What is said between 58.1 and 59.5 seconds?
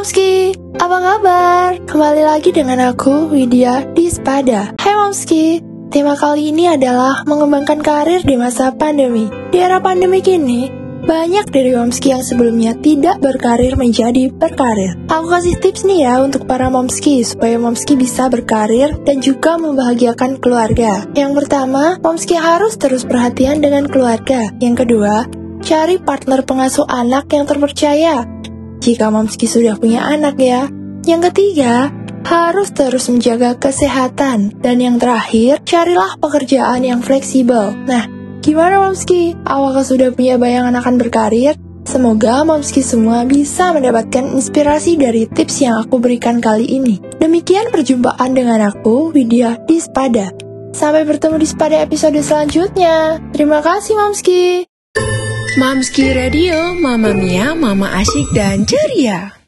dan Ceria.